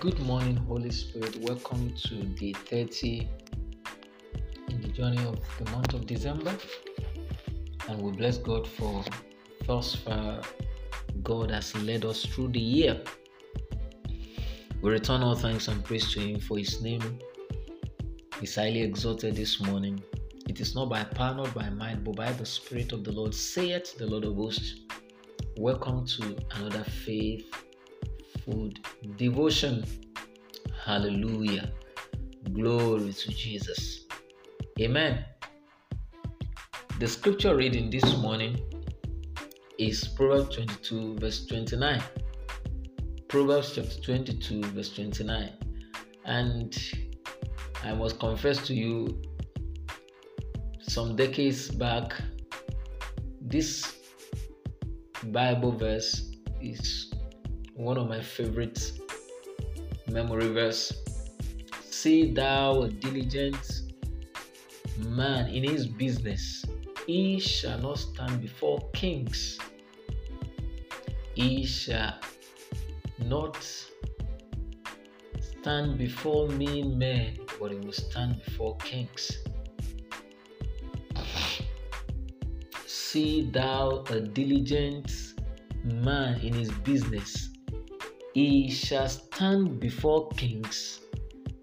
[0.00, 1.36] Good morning, Holy Spirit.
[1.42, 3.28] Welcome to day 30
[4.70, 6.56] in the journey of the month of December.
[7.86, 9.04] And we bless God for
[9.66, 10.40] thus far,
[11.22, 13.02] God has led us through the year.
[14.80, 17.18] We return all thanks and praise to Him for His name
[18.40, 20.02] is highly exalted this morning.
[20.48, 23.34] It is not by power, not by might, but by the Spirit of the Lord,
[23.34, 24.76] saith the Lord of hosts.
[25.58, 27.52] Welcome to another faith
[28.50, 28.80] food
[29.16, 29.84] devotion.
[30.84, 31.72] Hallelujah.
[32.52, 34.06] Glory to Jesus.
[34.80, 35.24] Amen.
[36.98, 38.58] The scripture reading this morning
[39.78, 42.02] is Proverbs 22, verse 29.
[43.28, 45.52] Proverbs chapter 22, verse 29.
[46.24, 46.76] And
[47.84, 49.22] I must confess to you,
[50.82, 52.14] some decades back,
[53.40, 53.96] this
[55.26, 57.09] Bible verse is
[57.80, 58.92] one of my favorite
[60.06, 60.92] memory verse.
[61.88, 63.82] See thou a diligent
[64.98, 66.64] man in his business,
[67.06, 69.58] he shall not stand before kings.
[71.34, 72.18] He shall
[73.18, 73.56] not
[75.40, 79.38] stand before mean men, but he will stand before kings.
[82.86, 85.10] See thou a diligent
[85.82, 87.48] man in his business,
[88.34, 91.00] he shall stand before kings,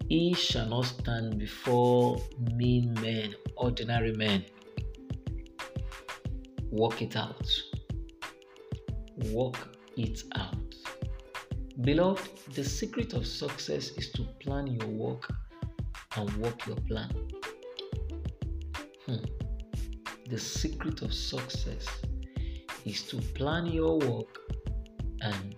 [0.08, 2.20] he shall not stand before
[2.54, 4.44] mean men, ordinary men.
[6.70, 7.50] Work it out.
[9.32, 10.74] Work it out.
[11.80, 15.32] Beloved, the secret of success is to plan your work
[16.16, 17.10] and work your plan.
[19.06, 19.24] Hmm.
[20.28, 21.86] The secret of success
[22.84, 24.38] is to plan your work
[25.20, 25.54] and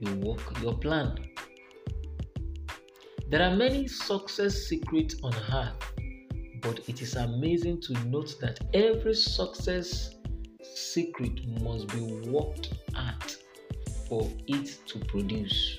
[0.00, 1.14] you work your plan.
[3.28, 5.92] There are many success secrets on earth,
[6.62, 10.16] but it is amazing to note that every success
[10.74, 13.36] secret must be worked at
[14.08, 15.78] for it to produce.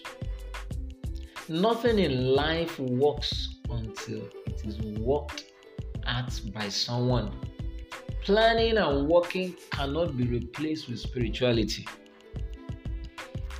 [1.50, 5.46] Nothing in life works until it is worked
[6.08, 7.32] at by someone.
[8.22, 11.86] Planning and working cannot be replaced with spirituality.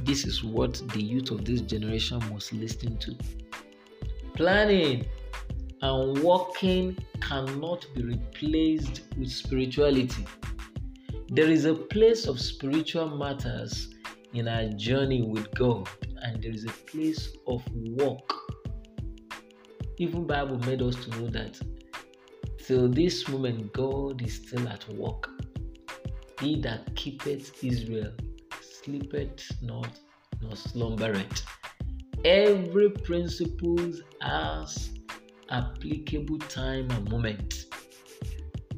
[0.04, 3.16] This is what the youth of this generation must listen to.
[4.34, 5.06] Planning
[5.82, 10.26] and working cannot be replaced with spirituality.
[11.30, 13.94] There is a place of spiritual matters
[14.34, 15.88] in our journey with God,
[16.24, 18.34] and there is a place of work.
[19.98, 21.60] Even Bible made us to know that
[22.58, 25.30] till this moment God is still at work.
[26.40, 28.12] He that keepeth Israel
[28.84, 30.00] sleepeth not
[30.42, 31.44] nor slumbereth.
[32.26, 34.92] Every principle has
[35.50, 37.66] applicable time and moment.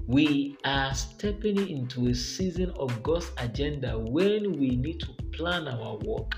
[0.08, 5.98] We are stepping into a season of God's agenda when we need to plan our
[5.98, 6.36] work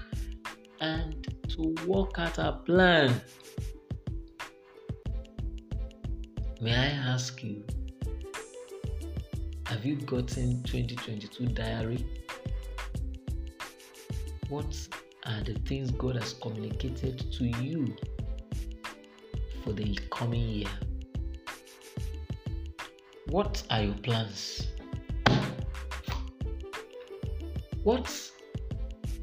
[0.81, 3.19] and to work out our plan.
[6.61, 7.63] May I ask you,
[9.65, 12.05] have you gotten 2022 diary?
[14.47, 14.87] What
[15.25, 17.95] are the things God has communicated to you
[19.63, 20.69] for the coming year?
[23.29, 24.67] What are your plans?
[27.81, 28.31] What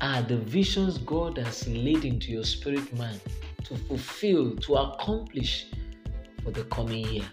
[0.00, 3.20] are the visions God has laid into your spirit man
[3.64, 5.66] to fulfill, to accomplish
[6.42, 7.28] for the coming year?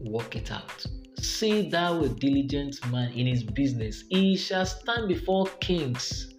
[0.00, 0.86] Work it out.
[1.24, 6.34] See thou a diligent man in his business, he shall stand before kings.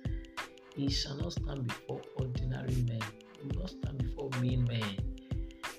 [0.75, 3.01] He shall not stand before ordinary men,
[3.41, 4.95] he will not stand before mean men.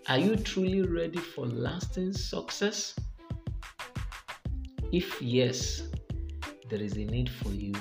[0.08, 2.96] Are you truly ready for lasting success?
[4.92, 5.82] If yes,
[6.68, 7.74] there is a need for you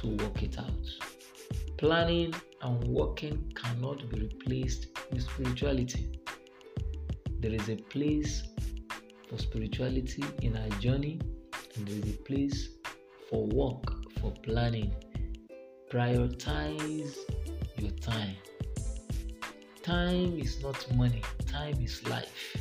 [0.00, 0.86] to work it out.
[1.78, 6.18] Planning and working cannot be replaced with spirituality.
[7.38, 8.42] There is a place
[9.30, 11.20] for spirituality in our journey,
[11.76, 12.70] and there is a place
[13.30, 13.84] for work,
[14.20, 14.92] for planning.
[15.88, 17.16] Prioritize
[17.76, 18.34] your time.
[19.82, 22.56] Time is not money, time is life.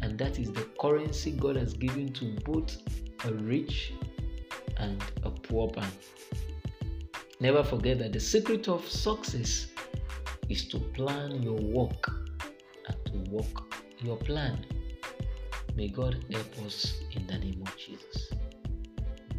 [0.00, 2.78] And that is the currency God has given to both
[3.26, 3.92] a rich
[4.78, 5.92] and a poor man.
[7.40, 9.66] Never forget that the secret of success
[10.48, 12.10] is to plan your work
[12.88, 14.64] and to work your plan.
[15.74, 18.32] May God help us in the name of Jesus.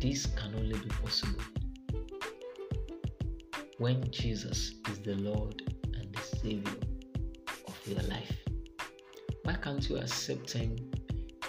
[0.01, 1.43] this can only be possible
[3.77, 5.61] when Jesus is the Lord
[5.93, 6.73] and the Savior
[7.67, 8.35] of your life.
[9.43, 10.75] Why can't you accept Him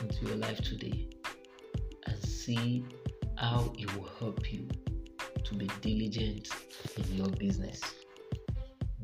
[0.02, 1.08] into your life today
[2.06, 2.84] and see
[3.38, 4.68] how He will help you
[5.44, 6.48] to be diligent
[6.98, 7.80] in your business?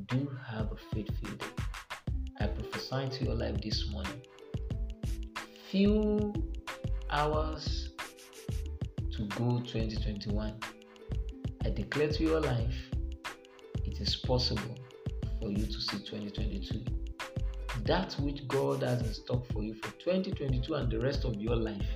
[0.08, 1.46] Do have a faith-filled day.
[2.40, 4.20] I prophesy to your life this morning.
[5.70, 6.32] Few
[7.10, 7.90] hours
[9.12, 10.54] to go 2021.
[11.62, 12.74] I declare to your life
[13.84, 14.78] it is possible
[15.38, 16.82] for you to see 2022.
[17.84, 21.56] That which God has in stock for you for 2022 and the rest of your
[21.56, 21.86] life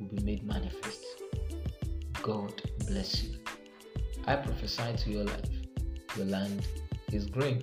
[0.00, 1.04] will be made manifest.
[2.22, 3.38] God bless you.
[4.26, 5.50] I prophesy to your life.
[6.16, 6.66] Your land
[7.12, 7.62] is green.